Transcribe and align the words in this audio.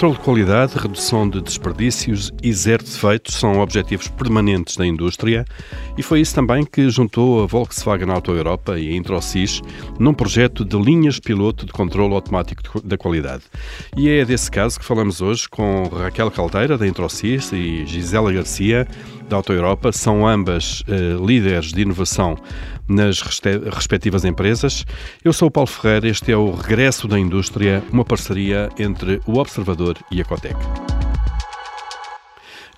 Controlo 0.00 0.16
de 0.16 0.24
qualidade, 0.24 0.78
redução 0.78 1.28
de 1.28 1.42
desperdícios 1.42 2.32
e 2.42 2.50
zero 2.54 2.82
defeitos 2.82 3.34
são 3.34 3.60
objetivos 3.60 4.08
permanentes 4.08 4.74
da 4.74 4.86
indústria 4.86 5.44
e 5.94 6.02
foi 6.02 6.22
isso 6.22 6.34
também 6.34 6.64
que 6.64 6.88
juntou 6.88 7.42
a 7.42 7.46
Volkswagen 7.46 8.10
Auto 8.10 8.32
Europa 8.32 8.78
e 8.78 8.88
a 8.88 8.96
Introcis 8.96 9.60
num 9.98 10.14
projeto 10.14 10.64
de 10.64 10.74
linhas 10.78 11.20
piloto 11.20 11.66
de 11.66 11.72
controlo 11.72 12.14
automático 12.14 12.80
da 12.80 12.96
qualidade. 12.96 13.42
E 13.94 14.08
é 14.08 14.24
desse 14.24 14.50
caso 14.50 14.80
que 14.80 14.86
falamos 14.86 15.20
hoje 15.20 15.46
com 15.46 15.82
Raquel 15.88 16.30
Caldeira, 16.30 16.78
da 16.78 16.88
Introcis, 16.88 17.52
e 17.52 17.84
Gisela 17.84 18.32
Garcia, 18.32 18.88
da 19.30 19.36
Auto 19.36 19.52
Europa. 19.52 19.92
São 19.92 20.26
ambas 20.26 20.82
uh, 20.82 21.24
líderes 21.24 21.72
de 21.72 21.80
inovação 21.80 22.36
nas 22.86 23.22
respectivas 23.72 24.24
empresas. 24.24 24.84
Eu 25.24 25.32
sou 25.32 25.48
o 25.48 25.50
Paulo 25.50 25.68
Ferreira, 25.68 26.08
este 26.08 26.32
é 26.32 26.36
o 26.36 26.50
Regresso 26.50 27.08
da 27.08 27.18
Indústria, 27.18 27.82
uma 27.90 28.04
parceria 28.04 28.68
entre 28.78 29.20
o 29.26 29.38
Observador 29.38 29.96
e 30.10 30.20
a 30.20 30.24
Cotec. 30.24 30.58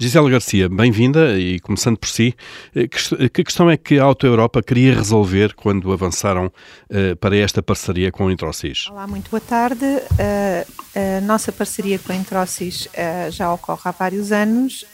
Gisela 0.02 0.28
Garcia, 0.28 0.68
bem-vinda 0.68 1.38
e 1.38 1.60
começando 1.60 1.96
por 1.96 2.08
si, 2.08 2.34
eh, 2.74 2.88
que 2.88 3.44
questão 3.44 3.70
é 3.70 3.76
que 3.76 4.00
a 4.00 4.02
Auto 4.02 4.26
Europa 4.26 4.60
queria 4.60 4.92
resolver 4.92 5.54
quando 5.54 5.92
avançaram 5.92 6.46
uh, 6.46 7.14
para 7.20 7.36
esta 7.36 7.62
parceria 7.62 8.10
com 8.10 8.26
a 8.26 8.32
Introcis? 8.32 8.88
Olá, 8.90 9.06
muito 9.06 9.30
boa 9.30 9.40
tarde. 9.40 9.84
Uh, 9.84 11.18
a 11.18 11.20
nossa 11.20 11.52
parceria 11.52 12.00
com 12.00 12.10
a 12.10 12.16
Introcis 12.16 12.88
já 13.30 13.54
ocorre 13.54 13.80
há 13.84 13.92
vários 13.92 14.30
anos, 14.30 14.84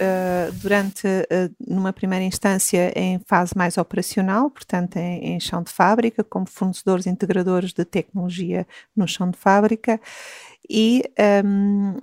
durante, 0.63 1.09
numa 1.67 1.93
primeira 1.93 2.25
instância, 2.25 2.93
em 2.95 3.19
fase 3.27 3.53
mais 3.57 3.77
operacional, 3.79 4.49
portanto, 4.49 4.97
em, 4.97 5.35
em 5.35 5.41
chão 5.41 5.61
de 5.61 5.73
fábrica, 5.73 6.23
como 6.23 6.47
fornecedores 6.47 7.07
integradores 7.07 7.73
de 7.73 7.85
tecnologia 7.85 8.65
no 8.95 9.09
chão 9.09 9.29
de 9.29 9.37
fábrica, 9.37 10.01
e 10.71 11.03
um, 11.45 11.97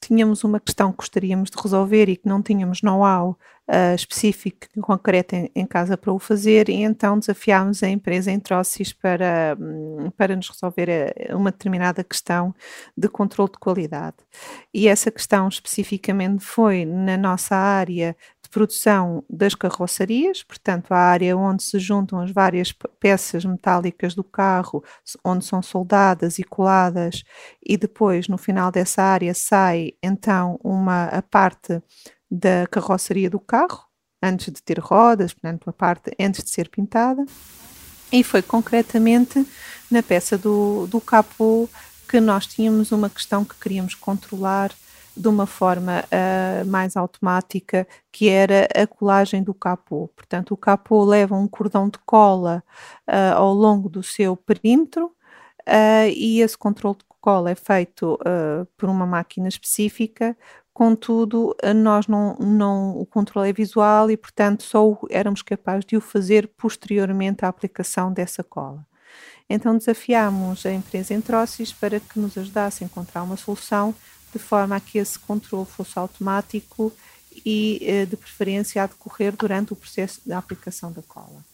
tínhamos 0.00 0.42
uma 0.44 0.58
questão 0.58 0.90
que 0.90 0.98
gostaríamos 0.98 1.50
de 1.50 1.62
resolver 1.62 2.08
e 2.08 2.16
que 2.16 2.28
não 2.28 2.42
tínhamos 2.42 2.82
know-how 2.82 3.38
uh, 3.68 3.94
específico, 3.94 4.66
concreto 4.80 5.36
em, 5.36 5.50
em, 5.54 5.66
casa 5.66 5.96
para 5.96 6.12
o 6.12 6.18
fazer, 6.18 6.68
e 6.68 6.82
então 6.82 7.18
desafiámos 7.18 7.82
a 7.82 7.88
empresa 7.88 8.30
em 8.30 8.40
Trocis 8.40 8.92
para, 8.92 9.56
um, 9.60 10.10
para 10.10 10.34
nos 10.34 10.48
resolver 10.48 10.88
eh, 10.88 11.34
uma 11.34 11.50
determinada 11.50 12.02
questão 12.02 12.54
de 12.96 13.08
controle 13.08 13.52
de 13.52 13.58
qualidade. 13.58 14.16
E 14.74 14.88
essa 14.88 15.10
questão 15.10 15.48
especificamente 15.48 16.44
foi 16.44 16.84
na 16.84 17.16
nossa 17.16 17.54
área 17.54 18.16
produção 18.50 19.24
das 19.30 19.54
carroçarias, 19.54 20.42
portanto, 20.42 20.92
a 20.92 20.98
área 20.98 21.36
onde 21.36 21.62
se 21.62 21.78
juntam 21.78 22.20
as 22.20 22.30
várias 22.32 22.72
peças 22.98 23.44
metálicas 23.44 24.14
do 24.14 24.24
carro, 24.24 24.82
onde 25.24 25.44
são 25.44 25.62
soldadas 25.62 26.38
e 26.38 26.44
coladas, 26.44 27.22
e 27.64 27.76
depois 27.76 28.28
no 28.28 28.36
final 28.36 28.70
dessa 28.70 29.02
área 29.02 29.32
sai 29.34 29.92
então 30.02 30.58
uma 30.62 31.04
a 31.04 31.22
parte 31.22 31.80
da 32.30 32.66
carroçaria 32.70 33.30
do 33.30 33.40
carro, 33.40 33.84
antes 34.22 34.52
de 34.52 34.62
ter 34.62 34.78
rodas, 34.78 35.32
portanto, 35.32 35.70
a 35.70 35.72
parte 35.72 36.10
antes 36.20 36.44
de 36.44 36.50
ser 36.50 36.68
pintada. 36.68 37.24
E 38.12 38.24
foi 38.24 38.42
concretamente 38.42 39.46
na 39.90 40.02
peça 40.02 40.36
do, 40.36 40.86
do 40.88 41.00
capô 41.00 41.68
que 42.08 42.20
nós 42.20 42.46
tínhamos 42.46 42.90
uma 42.90 43.08
questão 43.08 43.44
que 43.44 43.54
queríamos 43.54 43.94
controlar 43.94 44.72
de 45.20 45.28
uma 45.28 45.46
forma 45.46 46.04
uh, 46.04 46.66
mais 46.66 46.96
automática, 46.96 47.86
que 48.10 48.28
era 48.28 48.66
a 48.74 48.86
colagem 48.86 49.42
do 49.42 49.52
capô. 49.52 50.08
Portanto, 50.16 50.52
o 50.52 50.56
capô 50.56 51.04
leva 51.04 51.34
um 51.34 51.46
cordão 51.46 51.88
de 51.88 51.98
cola 51.98 52.62
uh, 53.08 53.36
ao 53.36 53.52
longo 53.52 53.88
do 53.88 54.02
seu 54.02 54.36
perímetro 54.36 55.06
uh, 55.06 56.08
e 56.14 56.40
esse 56.40 56.56
controle 56.56 56.96
de 56.96 57.04
cola 57.20 57.50
é 57.50 57.54
feito 57.54 58.18
por 58.78 58.88
uma 58.88 59.04
máquina 59.04 59.46
específica. 59.46 60.34
Contudo, 60.72 61.54
nós 61.76 62.06
não, 62.06 62.34
não, 62.36 62.98
o 62.98 63.04
controle 63.04 63.50
é 63.50 63.52
visual 63.52 64.10
e, 64.10 64.16
portanto, 64.16 64.62
só 64.62 64.98
éramos 65.10 65.42
capazes 65.42 65.84
de 65.84 65.98
o 65.98 66.00
fazer 66.00 66.48
posteriormente 66.56 67.44
à 67.44 67.48
aplicação 67.48 68.10
dessa 68.10 68.42
cola. 68.42 68.86
Então 69.50 69.76
desafiámos 69.76 70.64
a 70.64 70.72
empresa 70.72 71.12
Entrocis 71.12 71.72
para 71.72 71.98
que 71.98 72.20
nos 72.20 72.38
ajudasse 72.38 72.84
a 72.84 72.86
encontrar 72.86 73.24
uma 73.24 73.36
solução 73.36 73.92
de 74.32 74.38
forma 74.38 74.76
a 74.76 74.80
que 74.80 74.98
esse 74.98 75.18
controle 75.18 75.66
fosse 75.66 75.98
automático 75.98 76.92
e, 77.44 77.80
eh, 77.82 78.06
de 78.06 78.16
preferência, 78.16 78.82
a 78.82 78.86
decorrer 78.86 79.34
durante 79.36 79.72
o 79.72 79.76
processo 79.76 80.20
da 80.26 80.38
aplicação 80.38 80.92
da 80.92 81.02
cola. 81.02 81.44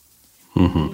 Uhum. 0.57 0.91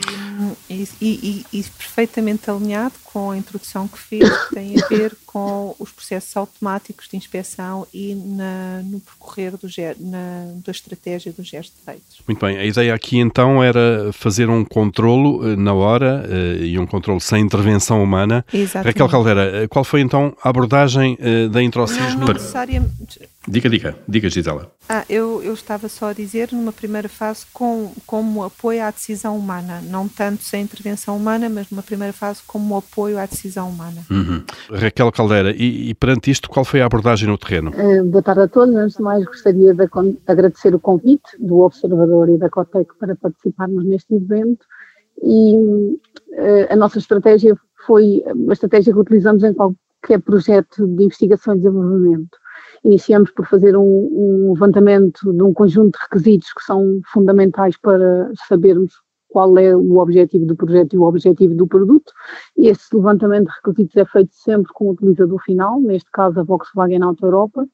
E, 0.69 0.89
e, 1.01 1.45
e, 1.53 1.59
e, 1.61 1.63
perfeitamente 1.63 2.51
alinhado 2.51 2.95
com 3.05 3.31
a 3.31 3.37
introdução 3.37 3.87
que 3.87 3.99
fiz, 3.99 4.29
que 4.49 4.55
tem 4.55 4.75
a 4.83 4.89
ver 4.89 5.17
com 5.25 5.75
os 5.79 5.93
processos 5.93 6.37
automáticos 6.37 7.09
de 7.09 7.17
inspeção 7.17 7.87
e 7.95 8.15
na, 8.15 8.83
no 8.85 8.99
percorrer 8.99 9.53
do, 9.53 9.69
na, 10.01 10.53
da 10.65 10.73
estratégia 10.73 11.33
dos 11.33 11.47
gestos 11.47 11.81
feitos. 11.85 12.21
Muito 12.27 12.45
bem, 12.45 12.59
a 12.59 12.65
ideia 12.65 12.93
aqui 12.93 13.19
então 13.19 13.63
era 13.63 14.13
fazer 14.13 14.51
um 14.51 14.65
controlo 14.65 15.49
eh, 15.49 15.57
na 15.57 15.73
hora 15.73 16.25
uh, 16.29 16.65
e 16.65 16.79
um 16.79 16.87
controlo 16.87 17.21
sem 17.21 17.43
intervenção 17.43 18.03
humana. 18.03 18.45
Exatamente. 18.53 18.87
Raquel 18.87 19.09
Caldeira, 19.09 19.69
qual 19.69 19.85
foi 19.85 20.01
então 20.01 20.37
a 20.43 20.49
abordagem 20.49 21.17
da 21.51 21.63
introcismo? 21.63 22.21
Não, 22.21 22.27
não 22.27 22.35
necessariamente 22.35 23.21
Diga, 23.49 23.69
diga, 23.69 23.97
diga, 24.07 24.29
Gisela. 24.29 24.71
Ah, 24.89 25.05
eu, 25.09 25.43
eu 25.43 25.53
estava 25.53 25.89
só 25.89 26.11
a 26.11 26.13
dizer, 26.13 26.51
numa 26.53 26.73
primeira 26.73 27.09
fase, 27.09 27.45
com, 27.53 27.93
como 28.07 28.45
apoio 28.45 28.85
à 28.85 28.91
decisão 28.91 29.37
humana, 29.37 29.83
não 29.91 30.09
tanto 30.09 30.45
sem 30.45 30.63
intervenção 30.63 31.17
humana, 31.17 31.49
mas 31.49 31.69
numa 31.69 31.83
primeira 31.83 32.13
fase 32.13 32.41
como 32.47 32.77
apoio 32.77 33.19
à 33.19 33.27
decisão 33.27 33.69
humana. 33.69 34.03
Uhum. 34.09 34.45
Raquel 34.71 35.11
Caldeira, 35.11 35.51
e, 35.51 35.91
e, 35.91 35.95
perante 35.95 36.31
isto, 36.31 36.49
qual 36.49 36.65
foi 36.65 36.83
a 36.83 36.87
abordagem 36.87 37.29
no 37.29 37.37
terreno? 37.37 37.73
Uh, 37.73 38.05
boa 38.05 38.23
tarde 38.23 38.43
a 38.43 38.49
todos. 38.49 38.77
Antes 38.77 38.97
de 38.97 39.03
mais, 39.03 39.25
gostaria 39.25 39.75
de 39.75 39.89
agradecer 40.29 40.73
o 40.73 40.79
convite 40.79 41.37
do 41.41 41.61
Observador 41.63 42.29
e 42.29 42.39
da 42.39 42.49
Cotec 42.49 42.93
para 43.01 43.17
participarmos 43.17 43.85
neste 43.85 44.15
evento. 44.15 44.65
E 45.21 45.57
uh, 45.57 46.67
a 46.71 46.77
nossa 46.77 46.99
estratégia 46.99 47.57
foi 47.89 48.23
uma 48.37 48.53
estratégia 48.53 48.93
que 48.93 49.01
utilizamos 49.01 49.43
em 49.43 49.53
qualquer 49.53 50.21
projeto 50.25 50.87
de 50.87 51.05
investigação 51.05 51.55
e 51.55 51.57
desenvolvimento 51.57 52.42
iniciamos 52.85 53.31
por 53.31 53.47
fazer 53.47 53.77
um, 53.77 53.83
um, 53.83 54.53
levantamento 54.53 55.33
de 55.33 55.43
um 55.43 55.53
conjunto 55.53 55.99
de 55.99 56.05
requisitos 56.05 56.53
que 56.53 56.63
são 56.65 57.01
fundamentais 57.13 57.77
para 57.77 58.31
sabermos 58.49 58.93
qual 59.29 59.57
é 59.57 59.75
o 59.75 59.99
objetivo 59.99 60.45
do 60.45 60.55
projeto 60.55 60.95
e 60.95 60.99
o 60.99 61.05
objetivo 61.05 61.55
do 61.55 61.67
produto. 61.67 62.13
Esse 62.57 62.95
levantamento 62.95 63.47
de 63.47 63.55
requisitos 63.55 63.97
é 63.97 64.05
feito 64.05 64.35
sempre 64.35 64.71
com 64.75 64.87
o 64.87 64.91
utilizador 64.91 65.43
final, 65.43 65.81
neste 65.81 66.11
caso 66.11 66.39
a 66.39 66.43
Volkswagen 66.43 67.03
Auto 67.03 67.25
Europa. 67.25 67.67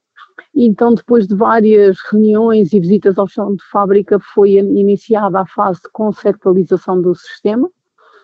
E 0.54 0.66
então, 0.66 0.94
depois 0.94 1.26
de 1.26 1.34
várias 1.34 1.98
reuniões 2.10 2.72
e 2.72 2.80
visitas 2.80 3.18
ao 3.18 3.26
chão 3.26 3.56
de 3.56 3.64
fábrica, 3.70 4.20
foi 4.20 4.52
iniciada 4.52 5.40
a 5.40 5.46
fase 5.46 5.82
de 5.82 5.90
conceptualização 5.92 7.02
do 7.02 7.14
sistema, 7.14 7.68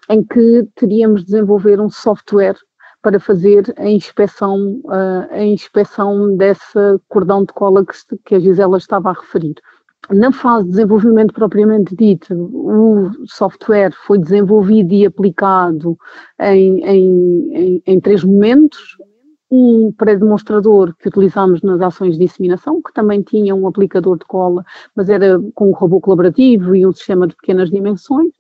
em 0.09 0.23
que 0.23 0.69
teríamos 0.77 1.21
de 1.21 1.33
desenvolver 1.33 1.81
um 1.81 1.91
software 1.91 2.57
para 3.05 3.21
fazer 3.21 3.73
a 3.77 3.89
inspeção, 3.89 4.81
a 5.31 5.45
inspeção 5.45 6.35
desse 6.39 6.99
cordão 7.07 7.45
de 7.45 7.53
cola 7.53 7.85
que, 7.85 7.93
que 8.25 8.35
a 8.35 8.41
Gisela 8.41 8.79
estava 8.79 9.11
a 9.11 9.13
referir. 9.13 9.55
Na 10.11 10.33
fase 10.33 10.65
de 10.65 10.71
desenvolvimento 10.71 11.35
propriamente 11.35 11.95
dito, 11.95 12.35
o 12.35 13.11
software 13.27 13.93
foi 14.07 14.19
desenvolvido 14.19 14.93
e 14.95 15.05
aplicado 15.05 15.97
em, 16.41 16.83
em, 16.85 17.55
em, 17.55 17.83
em 17.87 18.01
três 18.01 18.25
momentos. 18.25 18.97
Um 19.51 19.93
pré-demonstrador 19.93 20.95
que 20.99 21.09
utilizámos 21.09 21.63
nas 21.63 21.81
ações 21.81 22.19
de 22.19 22.25
disseminação, 22.25 22.83
que 22.83 22.93
também 22.93 23.23
tinha 23.23 23.55
um 23.55 23.69
aplicador 23.69 24.19
de 24.19 24.25
cola, 24.25 24.65
mas 24.97 25.09
era 25.09 25.39
com 25.55 25.69
um 25.69 25.73
robô 25.73 26.01
colaborativo 26.01 26.75
e 26.75 26.87
um 26.87 26.93
sistema 26.93 27.27
de 27.27 27.37
pequenas 27.37 27.71
dimensões 27.71 28.33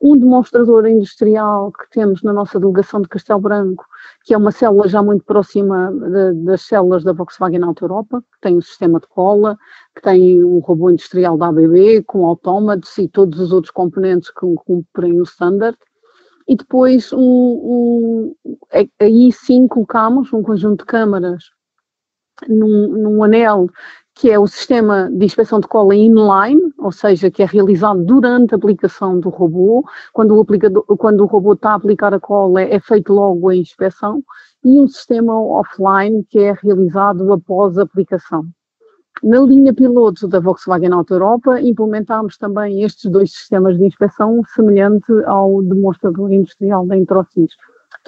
um 0.00 0.16
demonstrador 0.16 0.86
industrial 0.86 1.72
que 1.72 1.90
temos 1.90 2.22
na 2.22 2.32
nossa 2.32 2.58
delegação 2.60 3.00
de 3.00 3.08
Castelo 3.08 3.40
Branco, 3.40 3.84
que 4.24 4.32
é 4.32 4.38
uma 4.38 4.52
célula 4.52 4.88
já 4.88 5.02
muito 5.02 5.24
próxima 5.24 5.92
de, 5.92 6.44
das 6.44 6.62
células 6.62 7.02
da 7.02 7.12
Volkswagen 7.12 7.64
Auto 7.64 7.84
Europa, 7.84 8.20
que 8.20 8.40
tem 8.40 8.56
um 8.56 8.60
sistema 8.60 9.00
de 9.00 9.08
cola, 9.08 9.56
que 9.94 10.02
tem 10.02 10.42
um 10.44 10.60
robô 10.60 10.90
industrial 10.90 11.36
da 11.36 11.48
ABB 11.48 12.04
com 12.06 12.24
autómatos 12.26 12.96
e 12.98 13.08
todos 13.08 13.40
os 13.40 13.52
outros 13.52 13.72
componentes 13.72 14.30
que 14.30 14.46
cumprem 14.64 15.20
o 15.20 15.24
standard. 15.24 15.76
E 16.46 16.56
depois, 16.56 17.12
um, 17.12 17.18
um, 17.18 18.34
aí 19.00 19.32
sim 19.32 19.66
colocamos 19.66 20.32
um 20.32 20.42
conjunto 20.42 20.80
de 20.80 20.86
câmaras 20.86 21.44
num, 22.48 22.88
num 22.88 23.22
anel 23.22 23.68
que 24.18 24.30
é 24.30 24.38
o 24.38 24.48
sistema 24.48 25.08
de 25.12 25.24
inspeção 25.24 25.60
de 25.60 25.68
cola 25.68 25.94
inline, 25.94 26.72
ou 26.76 26.90
seja, 26.90 27.30
que 27.30 27.40
é 27.40 27.46
realizado 27.46 28.04
durante 28.04 28.52
a 28.52 28.56
aplicação 28.56 29.20
do 29.20 29.28
robô. 29.28 29.84
Quando 30.12 30.36
o, 30.36 30.40
aplicador, 30.40 30.84
quando 30.96 31.20
o 31.20 31.26
robô 31.26 31.52
está 31.52 31.70
a 31.70 31.74
aplicar 31.74 32.12
a 32.12 32.18
cola, 32.18 32.60
é 32.60 32.80
feito 32.80 33.12
logo 33.12 33.48
a 33.48 33.54
inspeção. 33.54 34.20
E 34.64 34.80
um 34.80 34.88
sistema 34.88 35.40
offline, 35.40 36.24
que 36.28 36.40
é 36.40 36.52
realizado 36.60 37.32
após 37.32 37.78
a 37.78 37.84
aplicação. 37.84 38.44
Na 39.22 39.40
linha 39.40 39.72
piloto 39.72 40.26
da 40.26 40.40
Volkswagen 40.40 40.92
Auto 40.92 41.14
Europa, 41.14 41.60
implementámos 41.60 42.36
também 42.36 42.82
estes 42.82 43.08
dois 43.08 43.32
sistemas 43.32 43.78
de 43.78 43.86
inspeção, 43.86 44.42
semelhante 44.52 45.12
ao 45.26 45.62
demonstrador 45.62 46.32
industrial 46.32 46.84
da 46.86 46.96
Introcis. 46.96 47.52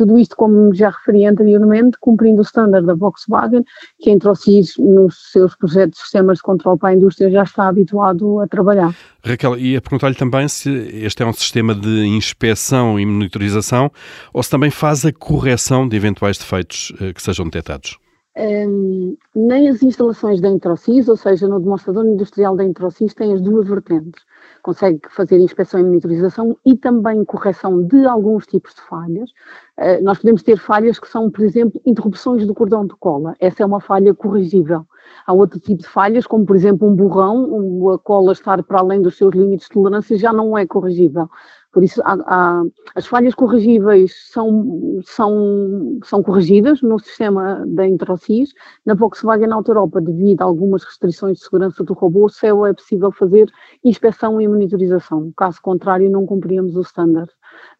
Tudo 0.00 0.18
isto, 0.18 0.34
como 0.34 0.74
já 0.74 0.88
referi 0.88 1.26
anteriormente, 1.26 1.98
cumprindo 2.00 2.40
o 2.40 2.42
standard 2.42 2.86
da 2.86 2.94
Volkswagen, 2.94 3.62
que 4.00 4.08
entre 4.08 4.30
os 4.30 4.40
nos 4.78 5.30
seus 5.30 5.54
projetos 5.54 5.98
de 5.98 6.02
sistemas 6.04 6.38
de 6.38 6.42
controle 6.42 6.78
para 6.78 6.88
a 6.88 6.94
indústria, 6.94 7.30
já 7.30 7.42
está 7.42 7.68
habituado 7.68 8.40
a 8.40 8.48
trabalhar. 8.48 8.96
Raquel, 9.22 9.58
ia 9.58 9.78
perguntar-lhe 9.78 10.14
também 10.14 10.48
se 10.48 10.70
este 11.04 11.22
é 11.22 11.26
um 11.26 11.34
sistema 11.34 11.74
de 11.74 12.06
inspeção 12.06 12.98
e 12.98 13.04
monitorização 13.04 13.92
ou 14.32 14.42
se 14.42 14.48
também 14.48 14.70
faz 14.70 15.04
a 15.04 15.12
correção 15.12 15.86
de 15.86 15.96
eventuais 15.96 16.38
defeitos 16.38 16.94
eh, 16.98 17.12
que 17.12 17.22
sejam 17.22 17.44
detectados. 17.44 17.98
Um, 18.38 19.18
nem 19.34 19.68
as 19.68 19.82
instalações 19.82 20.40
da 20.40 20.48
Introcis, 20.48 21.08
ou 21.08 21.16
seja, 21.16 21.46
no 21.46 21.60
demonstrador 21.60 22.06
industrial 22.06 22.56
da 22.56 22.64
Introcis, 22.64 23.12
têm 23.12 23.34
as 23.34 23.42
duas 23.42 23.68
vertentes. 23.68 24.22
Consegue 24.62 25.00
fazer 25.10 25.38
inspeção 25.38 25.80
e 25.80 25.84
monitorização 25.84 26.56
e 26.64 26.76
também 26.76 27.24
correção 27.24 27.82
de 27.82 28.04
alguns 28.04 28.46
tipos 28.46 28.74
de 28.74 28.80
falhas. 28.82 29.30
Uh, 29.78 30.02
nós 30.02 30.18
podemos 30.18 30.42
ter 30.42 30.58
falhas 30.58 30.98
que 30.98 31.08
são, 31.08 31.30
por 31.30 31.44
exemplo, 31.44 31.80
interrupções 31.86 32.46
do 32.46 32.54
cordão 32.54 32.86
de 32.86 32.94
cola. 32.96 33.34
Essa 33.40 33.62
é 33.62 33.66
uma 33.66 33.80
falha 33.80 34.14
corrigível. 34.14 34.86
Há 35.26 35.32
outro 35.32 35.58
tipo 35.58 35.82
de 35.82 35.88
falhas, 35.88 36.26
como 36.26 36.44
por 36.44 36.54
exemplo 36.56 36.88
um 36.88 36.94
borrão, 36.94 37.90
a 37.90 37.98
cola 37.98 38.32
estar 38.32 38.62
para 38.62 38.80
além 38.80 39.00
dos 39.00 39.16
seus 39.16 39.34
limites 39.34 39.66
de 39.66 39.74
tolerância 39.74 40.16
já 40.18 40.32
não 40.32 40.56
é 40.56 40.66
corrigível. 40.66 41.28
Por 41.72 41.84
isso, 41.84 42.02
há, 42.04 42.18
há, 42.26 42.62
as 42.96 43.06
falhas 43.06 43.34
corrigíveis 43.34 44.12
são, 44.32 45.00
são, 45.04 45.98
são 46.04 46.22
corrigidas 46.22 46.82
no 46.82 46.98
sistema 46.98 47.64
da 47.66 47.86
Introcis. 47.86 48.52
Na 48.84 48.94
Volkswagen 48.94 49.52
Auto 49.52 49.70
Europa, 49.70 50.00
devido 50.00 50.42
a 50.42 50.44
algumas 50.44 50.82
restrições 50.82 51.38
de 51.38 51.44
segurança 51.44 51.84
do 51.84 51.92
robô, 51.92 52.28
só 52.28 52.66
é 52.66 52.72
possível 52.72 53.12
fazer 53.12 53.50
inspeção 53.84 54.40
e 54.40 54.48
monitorização. 54.48 55.32
Caso 55.36 55.60
contrário, 55.62 56.10
não 56.10 56.26
cumpríamos 56.26 56.76
o 56.76 56.80
standard 56.80 57.30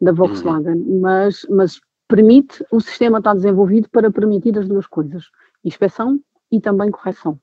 da 0.01 0.13
Volkswagen. 0.13 0.77
Uhum. 0.77 1.01
Mas, 1.01 1.45
mas 1.51 1.81
permite, 2.07 2.65
o 2.71 2.81
sistema 2.81 3.19
está 3.19 3.35
desenvolvido 3.35 3.89
para 3.91 4.11
permitir 4.11 4.57
as 4.57 4.69
duas 4.69 4.87
coisas, 4.87 5.25
inspeção 5.65 6.21
e 6.51 6.61
também 6.61 6.91
correção. 6.91 7.39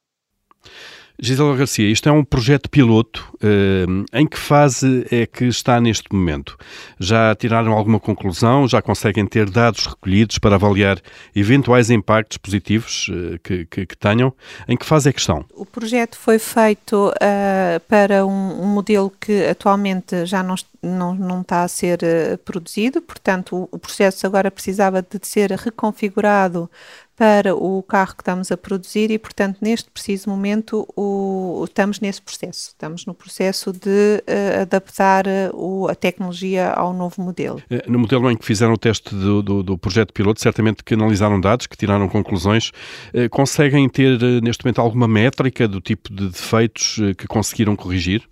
Gisela 1.20 1.56
Garcia, 1.56 1.90
isto 1.90 2.08
é 2.08 2.12
um 2.12 2.24
projeto 2.24 2.70
piloto. 2.70 3.28
Uh, 3.38 4.06
em 4.14 4.28
que 4.28 4.38
fase 4.38 5.06
é 5.12 5.26
que 5.26 5.46
está 5.46 5.82
neste 5.82 6.14
momento? 6.14 6.56
Já 7.00 7.34
tiraram 7.36 7.74
alguma 7.74 8.00
conclusão? 8.00 8.68
Já 8.68 8.84
conseguem 8.84 9.26
ter 9.26 9.50
dados 9.50 9.88
recolhidos 9.88 10.38
para 10.38 10.56
avaliar 10.56 11.00
eventuais 11.36 11.90
impactos 11.90 12.38
positivos 12.38 13.08
uh, 13.10 13.40
que, 13.44 13.66
que, 13.66 13.86
que, 13.88 13.98
tenham? 13.98 14.32
Em 14.68 14.78
que 14.78 14.86
fase 14.86 15.10
é 15.10 15.14
que 15.14 15.20
estão? 15.20 15.44
O 15.56 15.66
projeto 15.66 16.18
foi 16.18 16.38
feito 16.38 17.10
uh, 17.10 17.80
para 17.88 18.24
um, 18.24 18.62
um, 18.62 18.68
modelo 18.68 19.12
que 19.20 19.46
atualmente 19.48 20.24
já 20.28 20.44
não, 20.44 20.54
não, 20.82 21.14
não 21.14 21.42
está 21.42 21.64
a 21.64 21.68
ser 21.68 22.00
produzido, 22.46 23.02
portanto, 23.02 23.68
o, 23.72 23.80
processo 23.80 24.26
agora 24.26 24.52
precisava 24.52 25.02
de 25.02 25.20
ser 25.24 25.52
reconfigurado 25.52 26.70
para 27.18 27.56
o 27.56 27.82
carro 27.82 28.16
que 28.16 28.22
estamos 28.22 28.52
a 28.52 28.58
produzir 28.58 29.10
e, 29.10 29.18
portanto, 29.18 29.58
neste 29.60 29.90
preciso 29.90 30.30
momento 30.30 30.88
o, 30.96 31.64
estamos 31.68 32.00
nesse 32.00 32.22
processo. 32.22 32.70
Estamos 32.70 33.08
no 33.08 33.14
processo 33.14 33.74
de 33.74 34.24
uh, 34.28 34.62
adaptar 34.62 35.26
uh, 35.26 35.56
o, 35.56 35.88
a 35.88 35.96
tecnologia 35.96 36.70
ao 36.70 36.94
novo 36.94 37.20
modelo. 37.24 37.60
Eh, 37.72 37.84
no 37.88 37.98
modelo 37.98 38.30
em 38.30 38.38
que 38.38 38.46
fizeram 38.46 38.74
o 38.74 38.78
teste 38.78 39.16
do, 39.16 39.42
do, 39.42 39.64
do 39.64 39.78
projeto 39.80 40.14
piloto, 40.14 40.40
certamente 40.40 40.84
que 40.84 40.94
analisaram 40.94 41.42
dados, 41.42 41.66
que 41.66 41.76
tiraram 41.76 42.08
conclusões, 42.08 42.70
uh, 43.16 43.28
conseguem 43.32 43.90
ter 43.90 44.20
neste 44.44 44.64
momento 44.64 44.80
alguma 44.80 45.08
métrica 45.08 45.68
do 45.68 45.82
tipo 45.82 46.14
de 46.14 46.30
defeitos 46.30 46.98
que 47.18 47.26
conseguiram 47.26 47.76
corrigir? 47.76 48.30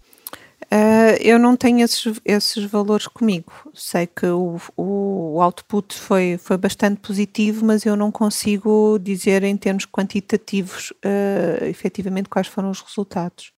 Uh, 0.71 1.15
eu 1.21 1.37
não 1.37 1.55
tenho 1.55 1.83
esses, 1.83 2.19
esses 2.25 2.63
valores 2.65 3.07
comigo. 3.07 3.51
Sei 3.73 4.07
que 4.07 4.25
o, 4.25 4.59
o 4.75 5.41
output 5.41 5.95
foi, 5.95 6.37
foi 6.41 6.57
bastante 6.57 6.99
positivo, 6.99 7.65
mas 7.65 7.85
eu 7.85 7.95
não 7.95 8.11
consigo 8.11 8.97
dizer 8.99 9.43
em 9.43 9.55
termos 9.55 9.85
quantitativos 9.85 10.91
uh, 10.91 11.65
efetivamente 11.65 12.29
quais 12.29 12.47
foram 12.47 12.69
os 12.69 12.81
resultados. 12.81 13.55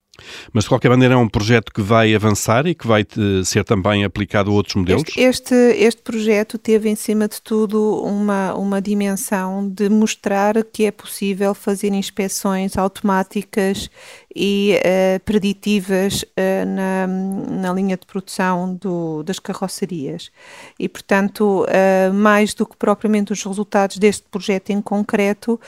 Mas 0.52 0.64
de 0.64 0.70
qualquer 0.70 0.88
maneira 0.88 1.14
é 1.14 1.16
um 1.16 1.28
projeto 1.28 1.72
que 1.72 1.82
vai 1.82 2.14
avançar 2.14 2.66
e 2.66 2.74
que 2.74 2.86
vai 2.86 3.06
ser 3.44 3.64
também 3.64 4.04
aplicado 4.04 4.50
a 4.50 4.54
outros 4.54 4.74
modelos? 4.74 5.02
Este, 5.08 5.20
este, 5.20 5.54
este, 5.54 6.02
projeto 6.02 6.58
teve 6.58 6.88
em 6.88 6.94
cima 6.94 7.28
de 7.28 7.40
tudo 7.42 8.02
uma, 8.02 8.54
uma 8.54 8.80
dimensão 8.80 9.68
de 9.68 9.88
mostrar 9.88 10.62
que 10.64 10.84
é 10.84 10.90
possível 10.90 11.54
fazer 11.54 11.92
inspeções 11.92 12.76
automáticas 12.76 13.90
e 14.38 14.74
uh, 14.76 15.20
preditivas 15.20 16.22
uh, 16.22 16.66
na, 16.66 17.06
na 17.06 17.72
linha 17.72 17.96
de 17.96 18.04
produção 18.04 18.74
do, 18.74 19.22
das 19.22 19.38
carrocerias. 19.38 20.30
E, 20.78 20.90
portanto, 20.90 21.64
uh, 21.64 22.12
mais 22.12 22.52
do 22.52 22.66
que 22.66 22.76
propriamente 22.76 23.32
os 23.32 23.42
resultados 23.42 23.96
deste 23.96 24.24
projeto 24.30 24.70
em 24.70 24.82
concreto, 24.82 25.58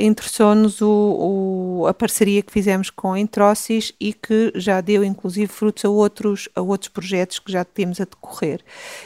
interessou-nos 0.00 0.80
a 1.88 1.94
parceria 1.94 2.42
que 2.42 2.50
fizemos 2.50 2.90
com 2.90 3.12
a 3.12 3.20
Entrocis 3.20 3.92
e 4.00 4.12
que 4.12 4.52
já 4.56 4.80
deu, 4.80 5.04
inclusive, 5.04 5.46
frutos 5.46 5.84
a 5.84 5.88
outros, 5.88 6.48
a 6.56 6.60
outros 6.60 6.88
projetos 6.88 7.38
que 7.38 7.52
já 7.52 7.64
temos 7.64 8.00
a 8.00 8.04
decorrer. 8.04 8.60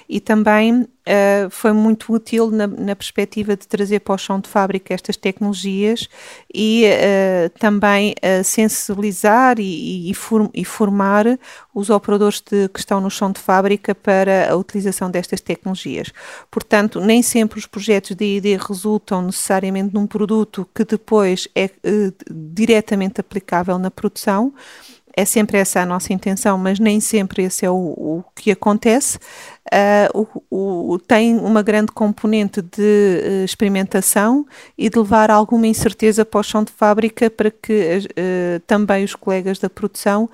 E 0.09 0.19
também 0.19 0.87
Uh, 1.02 1.50
foi 1.50 1.72
muito 1.72 2.12
útil 2.12 2.49
na, 2.49 2.64
na, 2.64 2.94
perspectiva 2.94 3.56
de 3.56 3.66
trazer 3.66 3.99
para 3.99 4.14
o 4.14 4.19
chão 4.19 4.38
de 4.38 4.49
fábrica 4.49 4.94
estas 4.94 5.16
tecnologias 5.16 6.08
e 6.54 6.84
uh, 6.84 7.50
também 7.58 8.14
uh, 8.19 8.44
sensibilizar 8.44 9.58
e, 9.58 10.08
e, 10.08 10.14
form, 10.14 10.46
e, 10.54 10.64
formar 10.64 11.26
os 11.75 11.90
operadores 11.90 12.40
de, 12.40 12.69
que 12.69 12.78
estão 12.78 13.00
no 13.00 13.10
chão 13.10 13.32
de 13.32 13.40
fábrica 13.40 13.96
para 13.96 14.52
a 14.52 14.54
utilização 14.54 15.10
destas 15.10 15.40
tecnologias. 15.40 16.12
Portanto, 16.49 17.00
nem 17.00 17.20
sempre 17.20 17.58
os 17.58 17.66
projetos 17.66 18.14
de 18.14 18.37
ID 18.37 18.62
resultam 18.62 19.22
necessariamente 19.22 19.93
num 19.93 20.06
produto 20.06 20.69
que 20.72 20.84
depois 20.84 21.49
é 21.56 21.69
diretamente 22.31 23.20
aplicável 23.20 23.76
na 23.76 23.90
produção 23.90 24.54
é 25.14 25.25
sempre 25.25 25.58
essa 25.58 25.81
a 25.81 25.87
nossa 25.87 26.12
intenção, 26.12 26.56
mas 26.56 26.78
nem 26.78 26.99
sempre 27.00 27.43
esse 27.44 27.66
é 27.66 27.70
o, 27.70 27.75
o 27.75 28.25
que 28.34 28.50
acontece. 28.50 29.19
Uh, 29.72 30.26
o, 30.50 30.92
o, 30.92 30.98
tem 30.98 31.38
uma 31.38 31.62
grande 31.62 31.92
componente 31.92 32.60
de 32.60 32.82
uh, 32.82 33.44
experimentação 33.44 34.46
e 34.76 34.90
de 34.90 34.98
levar 34.98 35.30
alguma 35.30 35.66
incerteza 35.66 36.26
para 36.26 36.40
o 36.40 36.42
chão 36.42 36.62
de 36.62 36.70
fábrica 36.70 37.30
para 37.30 37.50
que 37.50 38.00
uh, 38.00 38.60
também 38.66 39.02
os 39.02 39.14
colegas 39.14 39.58
da 39.58 39.70
produção 39.70 40.28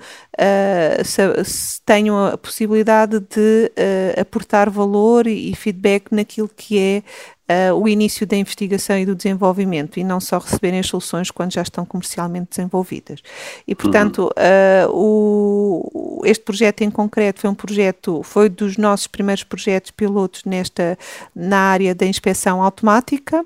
se, 1.05 1.43
se 1.43 1.81
tenham 1.85 2.27
a 2.27 2.37
possibilidade 2.37 3.19
de 3.19 3.71
aportar 4.19 4.69
valor 4.69 5.27
e, 5.27 5.51
e 5.51 5.55
feedback 5.55 6.13
naquilo 6.13 6.49
que 6.55 6.79
é 6.79 7.03
uh, 7.49 7.73
o 7.73 7.87
início 7.87 8.25
da 8.27 8.37
investigação 8.37 8.97
e 8.97 9.05
do 9.05 9.15
desenvolvimento 9.15 9.99
e 9.99 10.03
não 10.03 10.19
só 10.19 10.37
receberem 10.37 10.79
as 10.79 10.87
soluções 10.87 11.31
quando 11.31 11.53
já 11.53 11.61
estão 11.61 11.83
comercialmente 11.83 12.49
desenvolvidas. 12.51 13.21
E, 13.67 13.73
portanto, 13.73 14.29
uh, 14.29 14.91
o, 14.91 16.21
este 16.25 16.43
projeto 16.43 16.81
em 16.81 16.91
concreto 16.91 17.41
foi 17.41 17.49
um 17.49 17.55
projeto, 17.55 18.21
foi 18.23 18.47
dos 18.47 18.77
nossos 18.77 19.07
primeiros 19.29 19.43
projetos 19.43 19.91
pilotos 19.91 20.43
nesta, 20.43 20.97
na 21.35 21.59
área 21.59 21.93
da 21.93 22.05
inspeção 22.05 22.63
automática. 22.63 23.45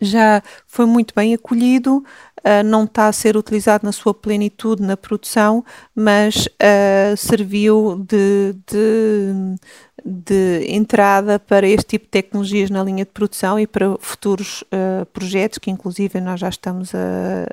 Já 0.00 0.42
foi 0.66 0.86
muito 0.86 1.12
bem 1.14 1.34
acolhido, 1.34 1.96
uh, 1.96 2.62
não 2.64 2.84
está 2.84 3.08
a 3.08 3.12
ser 3.12 3.36
utilizado 3.36 3.84
na 3.84 3.90
sua 3.90 4.14
plenitude 4.14 4.80
na 4.80 4.96
produção, 4.96 5.64
mas 5.92 6.46
uh, 6.46 7.16
serviu 7.16 8.06
de, 8.08 8.54
de, 8.64 9.56
de 10.04 10.66
entrada 10.72 11.40
para 11.40 11.66
este 11.66 11.86
tipo 11.86 12.04
de 12.04 12.10
tecnologias 12.10 12.70
na 12.70 12.84
linha 12.84 13.04
de 13.04 13.10
produção 13.10 13.58
e 13.58 13.66
para 13.66 13.96
futuros 13.98 14.62
uh, 14.62 15.04
projetos 15.06 15.58
que, 15.58 15.70
inclusive, 15.70 16.20
nós 16.20 16.38
já 16.38 16.48
estamos 16.48 16.94
a, 16.94 17.48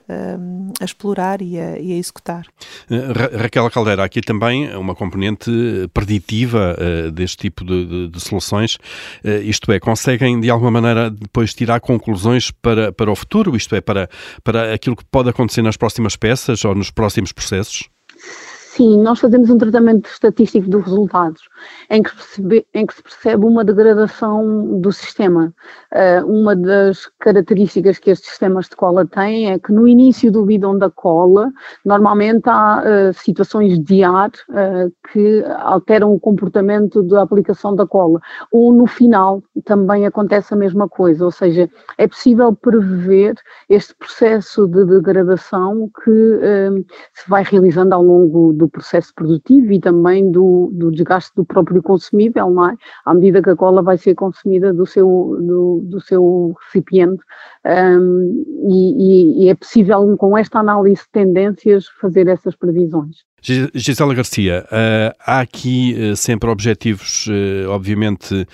a, 0.79 0.85
explorar 0.85 1.41
e 1.41 1.59
a, 1.59 1.79
e 1.79 1.93
a 1.93 1.97
executar. 1.97 2.45
Uh, 2.89 3.37
Raquel 3.41 3.69
Caldeira, 3.69 4.03
aqui 4.03 4.21
também 4.21 4.75
uma 4.75 4.95
componente 4.95 5.51
preditiva 5.93 6.75
uh, 6.77 7.11
deste 7.11 7.37
tipo 7.37 7.63
de, 7.63 7.85
de, 7.85 8.07
de 8.09 8.19
soluções, 8.19 8.77
isto 9.43 9.71
é, 9.71 9.79
conseguem 9.79 10.39
de 10.39 10.49
alguma 10.49 10.71
maneira 10.71 11.09
depois 11.09 11.53
tirar 11.53 11.79
conclusões 11.79 12.51
para, 12.51 12.91
para 12.91 13.11
o 13.11 13.15
futuro, 13.15 13.55
isto 13.55 13.75
é, 13.75 13.81
para, 13.81 14.09
para 14.43 14.73
aquilo 14.73 14.95
que 14.95 15.05
pode 15.05 15.29
acontecer 15.29 15.61
nas 15.61 15.77
próximas 15.77 16.15
peças 16.15 16.63
ou 16.65 16.75
nos 16.75 16.91
próximos 16.91 17.31
processos? 17.31 17.89
Sim, 18.75 19.01
nós 19.01 19.21
fazemos 19.21 19.49
um 19.49 19.57
tratamento 19.57 20.09
estatístico 20.09 20.69
dos 20.69 20.83
resultados, 20.83 21.47
em 21.89 22.03
que, 22.03 22.13
percebe, 22.13 22.67
em 22.73 22.85
que 22.85 22.93
se 22.93 23.01
percebe 23.01 23.45
uma 23.45 23.63
degradação 23.63 24.81
do 24.81 24.91
sistema. 24.91 25.53
Uh, 25.93 26.29
uma 26.29 26.53
das 26.53 27.09
características 27.19 27.99
que 27.99 28.09
estes 28.09 28.31
sistemas 28.31 28.67
de 28.67 28.75
cola 28.75 29.05
têm 29.05 29.49
é 29.49 29.57
que 29.57 29.71
no 29.71 29.87
início 29.87 30.29
do 30.29 30.43
bidão 30.43 30.77
da 30.77 30.89
cola, 30.89 31.53
normalmente 31.85 32.49
há 32.49 32.83
uh, 32.83 33.13
situações 33.13 33.79
de 33.79 34.03
ar 34.03 34.31
uh, 34.49 34.91
que 35.13 35.41
alteram 35.59 36.13
o 36.13 36.19
comportamento 36.19 37.01
da 37.01 37.21
aplicação 37.21 37.73
da 37.77 37.87
cola. 37.87 38.19
Ou 38.51 38.73
no 38.73 38.87
final 38.87 39.41
também 39.63 40.05
acontece 40.05 40.53
a 40.53 40.57
mesma 40.57 40.89
coisa, 40.89 41.23
ou 41.23 41.31
seja, 41.31 41.69
é 41.97 42.09
possível 42.09 42.53
prever 42.53 43.35
este 43.69 43.95
processo 43.95 44.67
de 44.67 44.83
degradação 44.85 45.89
que 46.03 46.85
se 47.13 47.29
vai 47.29 47.43
realizando 47.43 47.93
ao 47.93 48.03
longo 48.03 48.51
do 48.51 48.64
do 48.65 48.69
processo 48.69 49.13
produtivo 49.13 49.71
e 49.71 49.79
também 49.79 50.31
do, 50.31 50.69
do 50.73 50.91
desgaste 50.91 51.31
do 51.35 51.45
próprio 51.45 51.81
consumível, 51.81 52.49
não 52.49 52.69
é? 52.69 52.75
À 53.05 53.13
medida 53.13 53.41
que 53.41 53.51
a 53.51 53.55
cola 53.55 53.81
vai 53.81 53.97
ser 53.97 54.15
consumida 54.15 54.73
do 54.73 54.85
seu, 54.85 55.37
do, 55.39 55.81
do 55.83 56.01
seu 56.01 56.55
recipiente. 56.65 57.23
Um, 57.65 58.43
e, 58.67 59.43
e, 59.43 59.45
e 59.45 59.49
é 59.49 59.55
possível, 59.55 60.17
com 60.17 60.37
esta 60.37 60.59
análise 60.59 61.01
de 61.03 61.09
tendências, 61.11 61.87
fazer 62.01 62.27
essas 62.27 62.55
previsões. 62.55 63.23
Gisela 63.75 64.15
Garcia, 64.15 64.65
uh, 64.65 65.15
há 65.19 65.39
aqui 65.39 65.95
uh, 65.95 66.15
sempre 66.15 66.49
objetivos, 66.49 67.27
uh, 67.27 67.69
obviamente, 67.69 68.47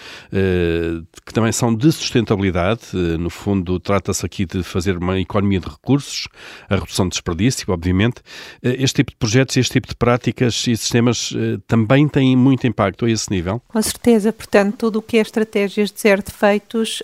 que 1.26 1.34
também 1.34 1.52
são 1.52 1.74
de 1.74 1.92
sustentabilidade. 1.92 2.82
no 2.94 3.30
fundo, 3.30 3.80
trata-se 3.80 4.26
aqui 4.26 4.46
de 4.46 4.64
fazer 4.64 4.98
uma 4.98 5.20
economia 5.20 5.60
de 5.60 5.70
recursos, 5.70 6.28
a 6.70 6.76
redução 6.76 7.06
de 7.06 7.12
desperdício, 7.12 7.72
obviamente. 7.72 8.22
este 8.62 8.98
tipo 8.98 9.12
de 9.12 9.18
projetos, 9.18 9.56
este 9.56 9.74
tipo 9.74 9.88
de 9.88 9.96
práticas 9.96 10.56
e 10.68 10.76
sistemas 10.76 11.34
também 11.68 12.08
têm 12.08 12.36
muito 12.36 12.66
impacto 12.68 13.06
a 13.06 13.12
esse 13.12 13.30
nível? 13.30 13.62
Com 13.68 13.82
certeza. 13.82 14.34
Portanto, 14.34 14.76
tudo 14.78 15.00
o 15.00 15.02
que 15.02 15.18
é 15.18 15.22
estratégias 15.22 15.92
de 15.92 16.00
zero 16.00 16.24
defeitos, 16.24 17.04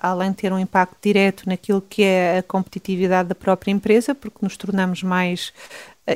além 0.00 0.30
de 0.30 0.38
ter 0.38 0.52
um 0.52 0.58
impacto 0.58 0.96
direto 1.02 1.44
naquilo 1.46 1.82
que 1.82 2.02
é 2.02 2.38
a 2.38 2.42
competitividade 2.42 3.28
da 3.28 3.34
própria 3.34 3.70
empresa, 3.70 4.14
porque 4.14 4.38
nos 4.40 4.56
tornamos 4.56 5.02
mais 5.02 5.52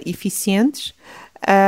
eficientes, 0.06 0.94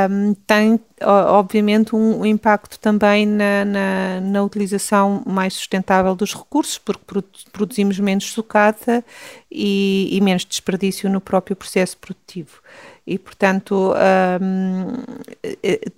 um, 0.09 0.33
tem 0.47 0.79
obviamente 1.03 1.93
um, 1.93 2.21
um 2.21 2.25
impacto 2.25 2.79
também 2.79 3.25
na, 3.25 3.65
na, 3.65 4.21
na, 4.21 4.43
utilização 4.43 5.21
mais 5.25 5.53
sustentável 5.53 6.15
dos 6.15 6.33
recursos, 6.33 6.77
porque 6.77 7.03
produzimos 7.51 7.99
menos 7.99 8.31
sucata 8.31 9.03
e, 9.51 10.07
e 10.11 10.21
menos 10.21 10.45
desperdício 10.45 11.09
no 11.09 11.19
próprio 11.19 11.57
processo 11.57 11.97
produtivo 11.97 12.61
e, 13.07 13.19
portanto, 13.19 13.93
um, 14.41 15.03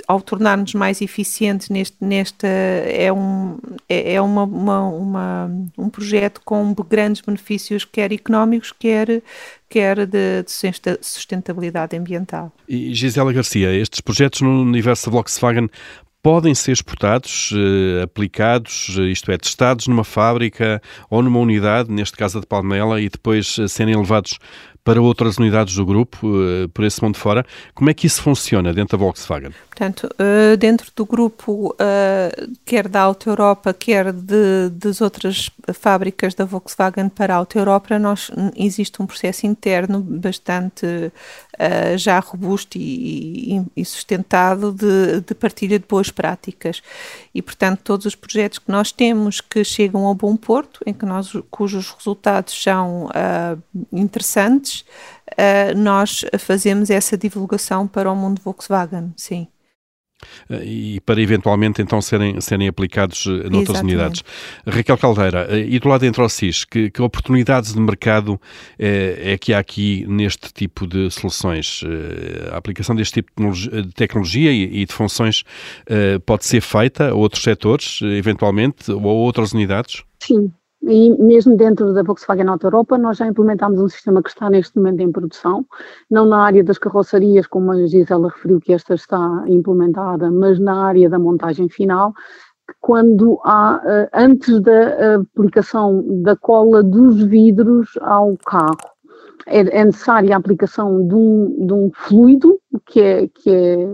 ao 0.07 0.19
tornarmos 0.19 0.73
mais 0.73 1.01
eficientes 1.01 1.69
neste, 1.69 1.95
neste 2.01 2.45
é, 2.45 3.11
um, 3.13 3.57
é, 3.87 4.15
é 4.15 4.21
uma, 4.21 4.43
uma, 4.43 4.87
uma, 4.89 5.51
um 5.77 5.89
projeto 5.89 6.41
com 6.43 6.75
grandes 6.89 7.21
benefícios, 7.21 7.85
quer 7.85 8.11
económicos, 8.11 8.73
quer, 8.77 9.21
quer 9.69 10.05
de, 10.05 10.43
de 10.43 10.97
sustentabilidade 11.01 11.95
ambiental. 11.95 12.51
E 12.67 12.93
Gisela 12.93 13.31
Garcia, 13.31 13.73
estes 13.73 14.01
projetos 14.01 14.41
no 14.41 14.61
universo 14.61 15.05
da 15.05 15.11
Volkswagen 15.13 15.69
podem 16.21 16.53
ser 16.53 16.73
exportados, 16.73 17.53
eh, 17.53 18.03
aplicados, 18.03 18.97
eh, 18.99 19.03
isto 19.03 19.31
é, 19.31 19.37
testados 19.37 19.87
numa 19.87 20.03
fábrica 20.03 20.81
ou 21.09 21.23
numa 21.23 21.39
unidade, 21.39 21.89
neste 21.89 22.17
caso 22.17 22.37
a 22.37 22.41
de 22.41 22.47
Palmela, 22.47 22.99
e 22.99 23.07
depois 23.07 23.57
eh, 23.57 23.67
serem 23.69 23.95
levados 23.95 24.37
para 24.87 25.01
outras 25.01 25.37
unidades 25.37 25.75
do 25.75 25.85
grupo, 25.85 26.25
uh, 26.25 26.69
por 26.69 26.85
esse 26.85 27.03
mundo 27.03 27.17
fora. 27.17 27.45
Como 27.75 27.89
é 27.89 27.93
que 27.93 28.07
isso 28.07 28.21
funciona 28.21 28.73
dentro 28.73 28.97
da 28.97 29.03
Volkswagen? 29.03 29.51
Portanto, 29.67 30.09
uh, 30.13 30.55
dentro 30.55 30.89
do 30.95 31.05
grupo, 31.05 31.73
uh, 31.73 32.55
quer 32.65 32.87
da 32.87 33.01
Auto 33.01 33.29
Europa, 33.29 33.73
quer 33.73 34.13
de, 34.13 34.69
das 34.71 35.01
outras 35.01 35.51
fábricas 35.73 36.33
da 36.33 36.45
Volkswagen 36.45 37.09
para 37.09 37.33
a 37.33 37.37
Auto 37.37 37.57
Europa, 37.57 37.99
nós, 37.99 38.31
existe 38.55 39.01
um 39.01 39.05
processo 39.05 39.45
interno 39.45 39.99
bastante 39.99 41.11
já 41.95 42.19
robusto 42.19 42.77
e, 42.77 43.65
sustentado 43.83 44.71
de, 44.71 45.21
de, 45.21 45.33
partilha 45.33 45.79
de 45.79 45.85
boas 45.87 46.11
práticas. 46.11 46.83
E, 47.33 47.41
portanto, 47.41 47.79
todos 47.83 48.05
os 48.05 48.13
projetos 48.13 48.59
que 48.59 48.71
nós 48.71 48.91
temos 48.91 49.41
que 49.41 49.63
chegam 49.63 50.05
ao 50.05 50.13
bom 50.13 50.37
porto, 50.37 50.81
em 50.85 50.93
que 50.93 51.03
nós, 51.03 51.33
cujos 51.49 51.89
resultados 51.89 52.61
são 52.61 53.09
interessantes, 53.91 54.76
uh, 54.81 55.77
nós 55.77 56.25
fazemos 56.39 56.89
essa 56.89 57.17
divulgação 57.17 57.87
para 57.87 58.11
o 58.11 58.15
mundo 58.15 58.41
Volkswagen, 58.43 59.13
sim. 59.15 59.47
Eh, 60.49 60.65
e 60.65 60.99
para 61.01 61.21
eventualmente 61.21 61.81
então 61.81 62.01
serem, 62.01 62.39
serem 62.41 62.67
aplicados 62.67 63.25
eh, 63.27 63.49
noutras 63.49 63.77
Exatamente. 63.77 63.93
unidades. 63.93 64.23
Raquel 64.65 64.97
Caldeira, 64.97 65.47
e 65.57 65.79
do 65.79 65.87
lado 65.87 66.01
de 66.01 66.07
Entrocis, 66.07 66.65
que, 66.65 66.89
que 66.89 67.01
oportunidades 67.01 67.73
de 67.73 67.79
mercado 67.79 68.39
é, 68.79 69.33
é, 69.33 69.37
que 69.37 69.53
há 69.53 69.59
aqui 69.59 70.05
neste 70.07 70.51
tipo 70.51 70.87
de 70.87 71.09
soluções? 71.11 71.83
A 72.51 72.57
aplicação 72.57 72.95
deste 72.95 73.21
tipo 73.21 73.51
de 73.51 73.93
tecnologia 73.93 74.51
e, 74.51 74.81
e 74.81 74.85
de 74.85 74.93
funções 74.93 75.43
pode 76.25 76.45
ser 76.45 76.61
feita 76.61 77.09
a 77.09 77.13
outros 77.13 77.43
setores, 77.43 77.99
eventualmente, 78.01 78.91
ou 78.91 79.09
a 79.09 79.13
outras 79.13 79.53
unidades? 79.53 80.03
Sim, 80.21 80.51
e 80.87 81.21
mesmo 81.21 81.55
dentro 81.55 81.93
da 81.93 82.01
Volkswagen 82.01 82.47
Auto 82.47 82.67
Europa, 82.67 82.97
nós 82.97 83.17
já 83.17 83.27
implementámos 83.27 83.79
um 83.79 83.89
sistema 83.89 84.23
que 84.23 84.29
está 84.29 84.49
neste 84.49 84.77
momento 84.77 85.01
em 85.01 85.11
produção, 85.11 85.65
não 86.09 86.25
na 86.25 86.39
área 86.39 86.63
das 86.63 86.77
carrocerias, 86.77 87.45
como 87.45 87.71
a 87.71 87.85
Gisela 87.85 88.29
referiu 88.29 88.59
que 88.59 88.73
esta 88.73 88.95
está 88.95 89.43
implementada, 89.47 90.31
mas 90.31 90.59
na 90.59 90.85
área 90.85 91.09
da 91.09 91.19
montagem 91.19 91.67
final, 91.69 92.13
quando 92.79 93.39
há, 93.43 93.81
eh, 93.85 94.09
antes 94.13 94.59
da 94.61 95.15
aplicação 95.15 96.03
da 96.21 96.35
cola 96.35 96.83
dos 96.83 97.23
vidros 97.23 97.97
ao 98.01 98.37
carro, 98.37 98.77
é, 99.45 99.59
é 99.59 99.85
necessária 99.85 100.35
a 100.35 100.37
aplicação 100.37 101.07
de 101.07 101.15
um, 101.15 101.65
de 101.65 101.73
um 101.73 101.91
fluido 101.93 102.59
que 102.85 103.01
é, 103.01 103.27
que 103.27 103.49
é 103.49 103.89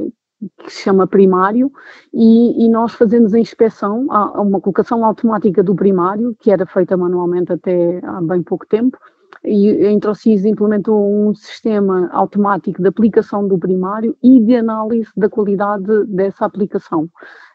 que 0.57 0.71
se 0.71 0.83
chama 0.83 1.07
primário, 1.07 1.71
e, 2.13 2.65
e, 2.65 2.69
nós 2.69 2.93
fazemos 2.93 3.33
a 3.33 3.39
inspeção, 3.39 4.07
há 4.09 4.41
uma 4.41 4.59
colocação 4.61 5.03
automática 5.05 5.63
do 5.63 5.75
primário, 5.75 6.35
que 6.39 6.51
era 6.51 6.65
feita 6.65 6.95
manualmente 6.97 7.51
até 7.51 7.99
há 8.03 8.21
bem 8.21 8.41
pouco 8.43 8.65
tempo, 8.67 8.97
e 9.43 9.85
a 9.85 9.91
Introcis 9.91 10.45
implementou 10.45 11.29
um 11.29 11.33
sistema 11.33 12.09
automático 12.11 12.81
de 12.81 12.87
aplicação 12.87 13.47
do 13.47 13.57
primário 13.57 14.15
e 14.23 14.39
de 14.39 14.55
análise 14.55 15.09
da 15.15 15.29
qualidade 15.29 16.05
dessa 16.07 16.45
aplicação. 16.45 17.09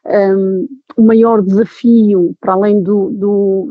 Um, 0.06 0.66
o 0.96 1.02
maior 1.02 1.42
desafio, 1.42 2.34
para 2.40 2.54
além 2.54 2.82
do, 2.82 3.10
do, 3.10 3.68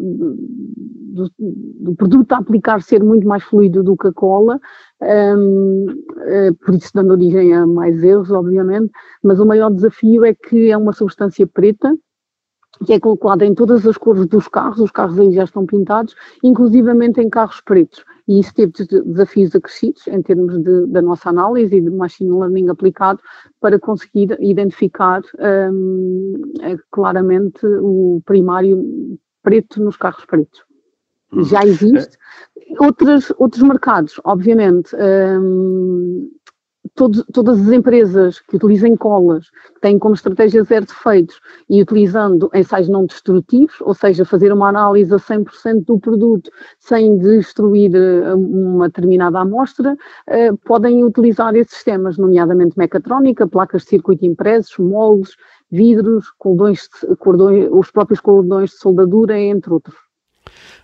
do, 1.13 1.31
do, 1.37 1.95
produto 1.95 2.31
a 2.33 2.37
aplicar 2.37 2.81
ser 2.81 3.03
muito 3.03 3.27
mais 3.27 3.43
fluido 3.43 3.81
do 3.81 3.97
que 3.97 4.07
a 4.07 4.13
cola, 4.13 4.59
um, 5.01 5.85
uh, 5.89 6.55
por 6.63 6.75
isso 6.75 6.91
dando 6.93 7.11
origem 7.11 7.55
a 7.55 7.65
mais 7.65 8.03
erros, 8.03 8.29
obviamente, 8.29 8.91
mas 9.23 9.39
o 9.39 9.45
maior 9.45 9.71
desafio 9.71 10.23
é 10.23 10.33
que 10.33 10.69
é 10.69 10.77
uma 10.77 10.93
substância 10.93 11.47
preta, 11.47 11.95
que 12.85 12.93
é 12.93 12.99
colocada 12.99 13.45
em 13.45 13.53
todas 13.53 13.85
as 13.85 13.97
cores 13.97 14.25
dos 14.25 14.47
carros, 14.47 14.79
os 14.79 14.91
carros 14.91 15.17
aí 15.19 15.31
já 15.31 15.43
estão 15.43 15.65
pintados, 15.65 16.15
inclusivamente 16.43 17.19
em 17.21 17.29
carros 17.29 17.61
pretos. 17.61 18.03
E 18.27 18.39
isso 18.39 18.53
teve 18.53 18.73
desafios 19.05 19.55
acrescidos 19.55 20.05
em 20.07 20.21
termos 20.21 20.61
de, 20.61 20.85
da 20.87 21.01
nossa 21.01 21.29
análise 21.29 21.75
e 21.75 21.81
de 21.81 21.89
machine 21.89 22.29
learning 22.29 22.69
aplicado 22.69 23.21
para 23.61 23.79
conseguir 23.79 24.37
identificar 24.41 25.21
um, 25.71 26.33
é, 26.61 26.75
claramente 26.91 27.65
o 27.65 28.21
primário 28.25 29.17
preto 29.41 29.81
nos 29.81 29.95
carros 29.95 30.25
pretos. 30.25 30.61
Hum. 31.31 31.43
Já 31.43 31.63
existe. 31.63 32.17
Outros, 32.79 33.31
outros 33.37 33.63
mercados, 33.63 34.19
obviamente, 34.25 34.93
um, 34.95 36.29
todas 36.97 37.61
as 37.61 37.71
empresas 37.71 38.39
que 38.39 38.55
utilizem 38.55 38.97
colas 38.97 39.45
têm 39.81 39.99
como 39.99 40.15
estratégia 40.15 40.63
zero 40.63 40.87
defeitos 40.87 41.39
e 41.69 41.81
utilizando 41.81 42.49
ensaios 42.53 42.89
não 42.89 43.05
destrutivos, 43.05 43.75
ou 43.81 43.93
seja, 43.93 44.25
fazer 44.25 44.51
uma 44.51 44.69
análise 44.69 45.13
a 45.13 45.17
100% 45.17 45.85
do 45.85 45.99
produto 45.99 46.49
sem 46.79 47.17
destruir 47.19 47.95
eh, 47.95 48.33
uma 48.33 48.87
determinada 48.87 49.39
amostra, 49.39 49.95
eh, 50.27 50.51
podem 50.65 51.03
utilizar 51.03 51.55
esses 51.55 51.73
sistemas, 51.73 52.17
nomeadamente 52.17 52.77
mecatrónica, 52.77 53.47
placas 53.47 53.83
de 53.83 53.89
circuito 53.89 54.25
impressos, 54.25 54.77
moldes, 54.79 55.35
vidros, 55.71 56.31
cordões, 56.39 56.89
cordões, 57.19 57.69
os 57.71 57.91
próprios 57.91 58.19
cordões 58.19 58.71
de 58.71 58.77
soldadura, 58.77 59.39
entre 59.39 59.71
outros. 59.71 59.95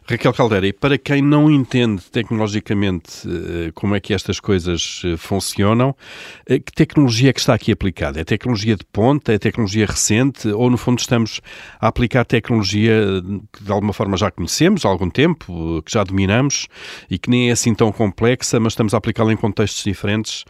Raquel 0.05 0.33
Caldeira, 0.33 0.67
e 0.67 0.73
para 0.73 0.97
quem 0.97 1.21
não 1.21 1.49
entende 1.49 2.03
tecnologicamente 2.11 3.25
eh, 3.25 3.71
como 3.73 3.95
é 3.95 4.01
que 4.01 4.13
estas 4.13 4.37
coisas 4.37 5.01
eh, 5.05 5.15
funcionam, 5.15 5.95
eh, 6.45 6.59
que 6.59 6.73
tecnologia 6.73 7.29
é 7.29 7.33
que 7.33 7.39
está 7.39 7.53
aqui 7.53 7.71
aplicada? 7.71 8.19
É 8.19 8.23
tecnologia 8.25 8.75
de 8.75 8.83
ponta? 8.83 9.31
É 9.31 9.39
tecnologia 9.39 9.85
recente? 9.85 10.49
Ou, 10.49 10.69
no 10.69 10.77
fundo, 10.77 10.99
estamos 10.99 11.39
a 11.79 11.87
aplicar 11.87 12.25
tecnologia 12.25 12.93
que 13.53 13.63
de 13.63 13.71
alguma 13.71 13.93
forma 13.93 14.17
já 14.17 14.29
conhecemos 14.29 14.85
há 14.85 14.89
algum 14.89 15.09
tempo, 15.09 15.81
que 15.83 15.91
já 15.91 16.03
dominamos 16.03 16.67
e 17.09 17.17
que 17.17 17.29
nem 17.29 17.49
é 17.49 17.53
assim 17.53 17.73
tão 17.73 17.91
complexa, 17.91 18.59
mas 18.59 18.73
estamos 18.73 18.93
a 18.93 18.97
aplicá-la 18.97 19.31
em 19.31 19.37
contextos 19.37 19.83
diferentes 19.83 20.43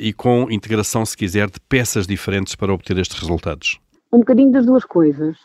e 0.00 0.12
com 0.12 0.50
integração, 0.50 1.06
se 1.06 1.16
quiser, 1.16 1.48
de 1.48 1.60
peças 1.68 2.06
diferentes 2.06 2.54
para 2.54 2.72
obter 2.72 2.98
estes 2.98 3.18
resultados? 3.18 3.78
Um 4.12 4.18
bocadinho 4.18 4.50
das 4.50 4.66
duas 4.66 4.84
coisas. 4.84 5.36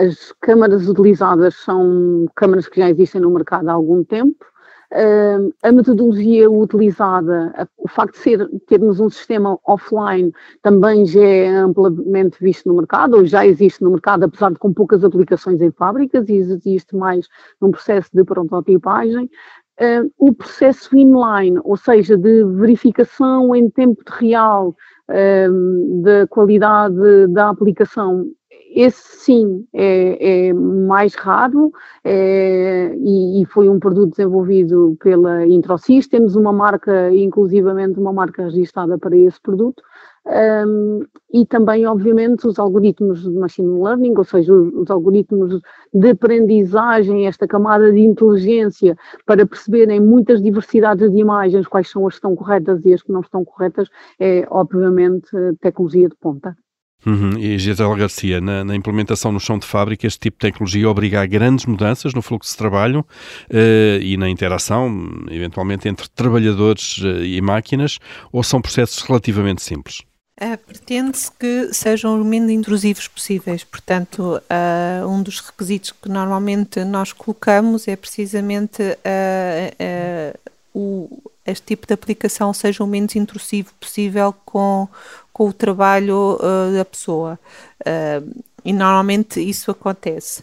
As 0.00 0.32
câmaras 0.40 0.88
utilizadas 0.88 1.56
são 1.56 2.26
câmaras 2.34 2.66
que 2.66 2.80
já 2.80 2.88
existem 2.88 3.20
no 3.20 3.30
mercado 3.30 3.68
há 3.68 3.72
algum 3.72 4.02
tempo. 4.02 4.46
Uh, 4.92 5.52
a 5.62 5.70
metodologia 5.70 6.50
utilizada, 6.50 7.68
o 7.76 7.86
facto 7.86 8.14
de 8.14 8.20
ser, 8.20 8.48
termos 8.66 8.98
um 8.98 9.10
sistema 9.10 9.58
offline 9.64 10.32
também 10.62 11.04
já 11.04 11.20
é 11.20 11.48
amplamente 11.48 12.38
visto 12.40 12.66
no 12.66 12.76
mercado, 12.76 13.18
ou 13.18 13.26
já 13.26 13.46
existe 13.46 13.84
no 13.84 13.90
mercado, 13.90 14.24
apesar 14.24 14.50
de 14.50 14.58
com 14.58 14.72
poucas 14.72 15.04
aplicações 15.04 15.60
em 15.60 15.70
fábricas, 15.70 16.28
e 16.30 16.36
existe 16.36 16.96
mais 16.96 17.28
num 17.60 17.70
processo 17.70 18.08
de 18.14 18.24
prototipagem. 18.24 19.30
Uh, 19.78 20.10
o 20.18 20.32
processo 20.32 20.96
inline, 20.96 21.60
ou 21.62 21.76
seja, 21.76 22.16
de 22.16 22.42
verificação 22.44 23.54
em 23.54 23.68
tempo 23.68 24.02
real 24.08 24.74
da 26.04 26.24
qualidade 26.28 27.26
da 27.30 27.48
aplicação 27.48 28.30
esse 28.72 29.02
sim 29.24 29.66
é, 29.72 30.48
é 30.48 30.52
mais 30.52 31.14
raro 31.14 31.72
é, 32.04 32.94
e, 32.96 33.42
e, 33.42 33.46
foi 33.46 33.68
um 33.68 33.78
produto 33.78 34.10
desenvolvido 34.10 34.96
pela 35.00 35.46
Introsys. 35.46 36.06
Temos 36.06 36.36
uma 36.36 36.52
marca, 36.52 37.12
inclusivamente 37.14 37.98
uma 37.98 38.12
marca 38.12 38.44
registrada 38.44 38.96
para 38.98 39.16
esse 39.16 39.40
produto. 39.40 39.82
Um, 40.26 41.00
e 41.32 41.46
também, 41.46 41.86
obviamente, 41.86 42.46
os 42.46 42.58
algoritmos 42.58 43.22
de 43.22 43.30
machine 43.30 43.82
learning, 43.82 44.14
ou 44.16 44.24
seja, 44.24 44.52
os, 44.52 44.72
os, 44.74 44.90
algoritmos 44.90 45.60
de 45.92 46.10
aprendizagem, 46.10 47.26
esta 47.26 47.48
camada 47.48 47.90
de 47.90 48.00
inteligência 48.00 48.96
para 49.24 49.46
perceberem 49.46 49.98
muitas 49.98 50.42
diversidades 50.42 51.10
de 51.10 51.18
imagens, 51.18 51.66
quais 51.66 51.88
são 51.88 52.06
as 52.06 52.14
que 52.14 52.18
estão 52.18 52.36
corretas 52.36 52.84
e 52.84 52.92
as 52.92 53.02
que 53.02 53.10
não 53.10 53.20
estão 53.20 53.44
corretas, 53.44 53.88
é 54.18 54.46
obviamente 54.50 55.30
tecnologia 55.60 56.08
de 56.08 56.16
ponta. 56.16 56.54
Uhum. 57.04 57.38
E 57.38 57.58
Gisela 57.58 57.96
Garcia, 57.96 58.40
na, 58.40 58.62
na, 58.62 58.76
implementação 58.76 59.32
no 59.32 59.40
chão 59.40 59.58
de 59.58 59.66
fábrica, 59.66 60.06
este 60.06 60.20
tipo 60.20 60.36
de 60.36 60.50
tecnologia 60.50 60.88
obriga 60.88 61.22
a 61.22 61.26
grandes 61.26 61.64
mudanças 61.64 62.12
no 62.12 62.20
fluxo 62.20 62.52
de 62.52 62.58
trabalho 62.58 63.00
uh, 63.00 64.02
e 64.02 64.16
na 64.16 64.28
interação, 64.28 65.10
eventualmente, 65.30 65.88
entre 65.88 66.08
trabalhadores 66.10 66.98
uh, 66.98 67.24
e 67.24 67.40
máquinas, 67.40 67.98
ou 68.30 68.42
são 68.42 68.60
processos 68.60 69.02
relativamente 69.02 69.62
simples? 69.62 70.02
Uh, 70.40 70.56
Pretende-se 70.66 71.30
que 71.32 71.72
sejam 71.72 72.18
o 72.18 72.24
menos 72.24 72.50
intrusivos 72.50 73.06
possíveis, 73.06 73.62
portanto, 73.62 74.40
uh, 74.40 75.06
um 75.06 75.22
dos 75.22 75.40
requisitos 75.40 75.92
que 75.92 76.08
normalmente 76.08 76.82
nós 76.82 77.12
colocamos 77.12 77.86
é 77.86 77.94
precisamente 77.94 78.82
uh, 78.82 80.38
o, 80.74 81.22
este 81.46 81.66
tipo 81.66 81.86
de 81.86 81.94
aplicação 81.94 82.52
seja 82.52 82.84
o 82.84 82.86
menos 82.86 83.16
intrusivo 83.16 83.72
possível 83.80 84.34
com, 84.44 84.88
com 85.32 85.48
o 85.48 85.52
trabalho 85.52 86.38
uh, 86.40 86.76
da 86.76 86.84
pessoa. 86.84 87.38
Uh, 87.80 88.42
e 88.64 88.72
normalmente 88.72 89.40
isso 89.40 89.70
acontece. 89.70 90.42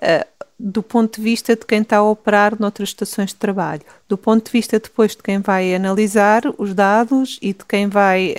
Uh, 0.00 0.26
do 0.60 0.82
ponto 0.82 1.16
de 1.16 1.22
vista 1.22 1.54
de 1.54 1.64
quem 1.64 1.82
está 1.82 1.98
a 1.98 2.02
operar 2.02 2.58
noutras 2.58 2.88
estações 2.88 3.30
de 3.30 3.36
trabalho, 3.36 3.82
do 4.08 4.18
ponto 4.18 4.46
de 4.46 4.50
vista 4.50 4.80
depois 4.80 5.12
de 5.12 5.22
quem 5.22 5.38
vai 5.38 5.72
analisar 5.72 6.42
os 6.58 6.74
dados 6.74 7.38
e 7.40 7.52
de 7.52 7.64
quem 7.64 7.86
vai 7.86 8.34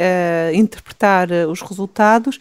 interpretar 0.54 1.30
os 1.50 1.62
resultados, 1.62 2.38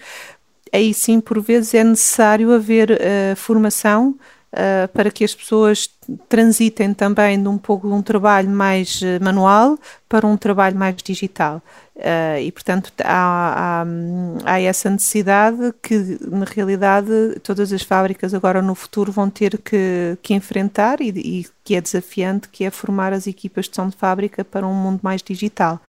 aí 0.72 0.92
sim, 0.92 1.20
por 1.20 1.40
vezes, 1.40 1.74
é 1.74 1.84
necessário 1.84 2.52
haver 2.52 2.98
formação 3.36 4.18
uh, 4.52 4.88
para 4.92 5.10
que 5.10 5.24
as 5.24 5.34
pessoas 5.34 5.90
transitem 6.28 6.94
também 6.94 7.40
de 7.40 7.48
um 7.48 7.58
pouco 7.58 7.88
de 7.88 7.94
um 7.94 8.02
trabalho 8.02 8.48
mais 8.48 9.00
uh, 9.02 9.22
manual 9.22 9.78
para 10.08 10.26
um 10.26 10.36
trabalho 10.36 10.76
mais 10.76 10.96
digital. 10.96 11.62
Uh, 11.96 12.38
e, 12.40 12.52
portanto, 12.52 12.92
há, 13.02 13.82
há, 14.44 14.52
há, 14.52 14.60
essa 14.60 14.88
necessidade 14.88 15.74
que, 15.82 16.18
na 16.30 16.44
realidade, 16.44 17.10
todas 17.42 17.72
as 17.72 17.82
fábricas 17.82 18.32
agora 18.32 18.62
no 18.62 18.74
futuro 18.74 19.10
vão 19.10 19.28
ter 19.28 19.58
que, 19.58 20.16
que 20.22 20.32
enfrentar 20.32 21.00
e, 21.00 21.08
e 21.08 21.46
que 21.64 21.74
é 21.74 21.80
desafiante, 21.80 22.48
que 22.48 22.64
é 22.64 22.70
formar 22.70 23.12
as 23.12 23.26
equipas 23.26 23.68
de 23.68 23.74
som 23.74 23.88
de 23.88 23.96
fábrica 23.96 24.44
para 24.44 24.66
um 24.66 24.74
mundo 24.74 25.00
mais 25.02 25.22
digital. 25.22 25.80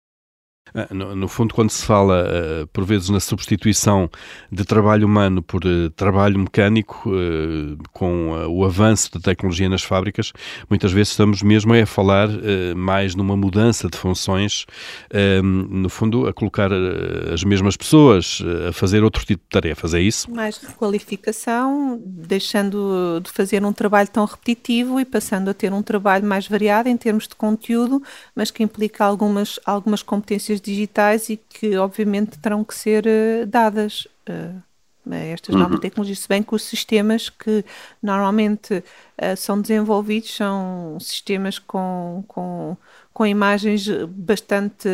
Ah, 0.73 0.87
no, 0.91 1.15
no, 1.15 1.27
fundo, 1.27 1.53
quando 1.53 1.69
se 1.69 1.85
fala, 1.85 2.25
uh, 2.25 2.67
por 2.67 2.85
vezes, 2.85 3.09
na 3.09 3.19
substituição 3.19 4.09
de 4.51 4.63
trabalho 4.63 5.05
humano 5.05 5.41
por 5.41 5.65
uh, 5.65 5.89
trabalho 5.91 6.39
mecânico, 6.39 7.09
uh, 7.09 7.77
com 7.91 8.47
o 8.47 8.63
avanço 8.63 9.11
da 9.13 9.19
tecnologia 9.19 9.69
nas 9.69 9.83
fábricas, 9.83 10.31
muitas 10.69 10.91
vezes 10.91 11.11
estamos 11.11 11.41
mesmo 11.41 11.73
a 11.73 11.85
falar 11.85 12.29
mais 12.75 13.15
numa 13.15 13.35
mudança 13.35 13.87
de 13.89 13.97
funções, 13.97 14.65
no 15.43 15.89
fundo, 15.89 16.27
a 16.27 16.33
colocar 16.33 16.69
as 17.33 17.43
mesmas 17.43 17.77
pessoas 17.77 18.41
a 18.67 18.73
fazer 18.73 19.03
outro 19.03 19.25
tipo 19.25 19.43
de 19.43 19.49
tarefas, 19.49 19.93
é 19.93 20.01
isso? 20.01 20.29
Mais 20.31 20.57
requalificação, 20.57 22.01
deixando 22.05 23.21
de 23.23 23.31
fazer 23.31 23.63
um 23.63 23.73
trabalho 23.73 24.09
tão 24.09 24.25
repetitivo 24.25 24.99
e 24.99 25.05
passando 25.05 25.49
a 25.49 25.53
ter 25.53 25.71
um 25.71 25.81
trabalho 25.81 26.25
mais 26.25 26.47
variado 26.47 26.89
em 26.89 26.97
termos 26.97 27.27
de 27.27 27.35
conteúdo, 27.35 28.01
mas 28.35 28.51
que 28.51 28.63
implica 28.63 29.05
algumas, 29.05 29.59
algumas 29.65 30.01
competências 30.01 30.58
digitais 30.59 31.29
e 31.29 31.37
que 31.37 31.77
obviamente 31.77 32.39
terão 32.39 32.63
que 32.63 32.75
ser 32.75 33.05
uh, 33.05 33.45
dadas 33.47 34.07
a 34.27 35.15
estas 35.15 35.55
uhum. 35.55 35.61
novas 35.61 35.79
tecnologias, 35.79 36.19
se 36.19 36.27
bem 36.27 36.43
que 36.43 36.53
os 36.53 36.63
sistemas 36.63 37.29
que 37.29 37.65
normalmente 38.01 38.75
uh, 38.75 39.35
são 39.37 39.59
desenvolvidos 39.59 40.35
são 40.35 40.97
sistemas 40.99 41.57
com, 41.57 42.23
com, 42.27 42.77
com 43.13 43.25
imagens 43.25 43.87
bastante 44.09 44.87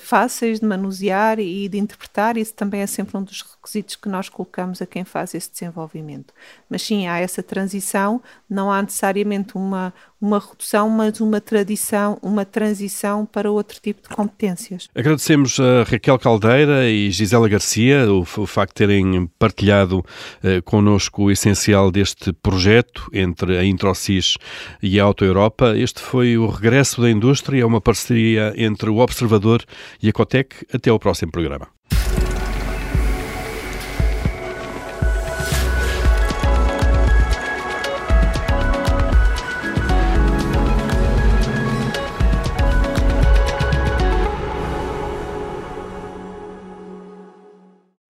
fáceis 0.00 0.60
de 0.60 0.66
manusear 0.66 1.38
e 1.38 1.68
de 1.68 1.78
interpretar, 1.78 2.36
isso 2.36 2.52
também 2.54 2.82
é 2.82 2.86
sempre 2.86 3.16
um 3.16 3.22
dos 3.22 3.42
requisitos 3.42 3.96
que 3.96 4.08
nós 4.08 4.28
colocamos 4.28 4.82
a 4.82 4.86
quem 4.86 5.04
faz 5.04 5.34
esse 5.34 5.50
desenvolvimento. 5.50 6.34
Mas 6.68 6.82
sim, 6.82 7.06
há 7.06 7.18
essa 7.18 7.42
transição, 7.42 8.20
não 8.48 8.70
há 8.70 8.82
necessariamente 8.82 9.56
uma, 9.56 9.92
uma 10.20 10.38
redução, 10.38 10.88
mas 10.88 11.20
uma 11.20 11.40
tradição, 11.40 12.18
uma 12.22 12.44
transição 12.44 13.26
para 13.26 13.50
outro 13.50 13.78
tipo 13.80 14.08
de 14.08 14.14
competências. 14.14 14.88
Agradecemos 14.94 15.60
a 15.60 15.82
Raquel 15.82 16.18
Caldeira 16.18 16.88
e 16.88 17.10
Gisela 17.10 17.48
Garcia 17.48 18.10
o, 18.10 18.20
o 18.20 18.46
facto 18.46 18.72
de 18.72 18.86
terem 18.86 19.30
partilhado 19.38 20.04
eh, 20.42 20.60
connosco 20.62 21.24
o 21.24 21.30
essencial 21.30 21.90
deste 21.90 22.32
projeto 22.32 23.08
entre 23.12 23.58
a 23.58 23.64
Introcis 23.64 24.36
e 24.82 24.98
a 24.98 25.04
Auto 25.04 25.24
Europa. 25.24 25.76
Este 25.76 26.00
foi 26.00 26.38
o 26.38 26.46
Regresso 26.46 27.00
da 27.02 27.10
Indústria, 27.10 27.35
uma 27.66 27.80
parceria 27.80 28.52
entre 28.56 28.90
o 28.90 28.98
Observador 28.98 29.64
e 30.02 30.08
a 30.08 30.12
Cotec. 30.12 30.66
Até 30.72 30.90
ao 30.90 30.98
próximo 30.98 31.32
programa. 31.32 31.68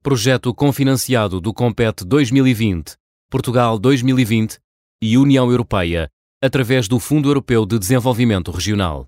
projeto 0.07 0.55
confinanciado 0.55 1.41
do 1.41 1.53
Compete 1.53 2.05
2020, 2.05 2.95
Portugal 3.29 3.77
2020 3.77 4.57
e 5.03 5.19
União 5.19 5.51
Europeia, 5.51 6.09
através 6.41 6.87
do 6.87 7.01
Fundo 7.01 7.29
Europeu 7.29 7.67
de 7.67 7.77
Desenvolvimento 7.77 8.53
Regional. 8.53 9.05